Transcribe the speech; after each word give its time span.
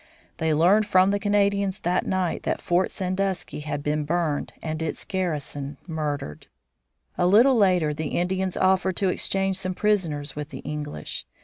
They 0.37 0.51
learned 0.51 0.87
from 0.87 1.11
the 1.11 1.19
Canadians 1.19 1.81
that 1.81 2.07
night 2.07 2.41
that 2.41 2.59
Fort 2.59 2.89
Sandusky 2.89 3.59
had 3.59 3.83
been 3.83 4.03
burned 4.03 4.51
and 4.59 4.81
its 4.81 5.05
garrison 5.05 5.77
murdered. 5.87 6.47
A 7.19 7.27
little 7.27 7.55
later 7.55 7.93
the 7.93 8.17
Indians 8.19 8.57
offered 8.57 8.95
to 8.95 9.09
exchange 9.09 9.59
some 9.59 9.75
prisoners 9.75 10.35
with 10.35 10.49
the 10.49 10.61
English. 10.61 11.27